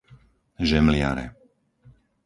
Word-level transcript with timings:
Žemliare 0.69 1.25